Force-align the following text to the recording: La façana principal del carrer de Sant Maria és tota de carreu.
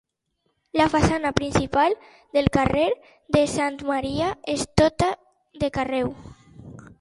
La 0.79 0.85
façana 0.93 1.31
principal 1.39 1.95
del 2.37 2.49
carrer 2.57 2.87
de 3.37 3.43
Sant 3.57 3.77
Maria 3.91 4.31
és 4.55 4.65
tota 4.83 5.11
de 5.67 5.71
carreu. 5.79 6.11